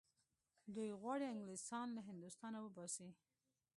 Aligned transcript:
دوی 0.75 0.89
غواړي 1.01 1.25
انګلیسیان 1.29 1.87
له 1.93 2.01
هندوستانه 2.09 2.57
وباسي. 2.61 3.09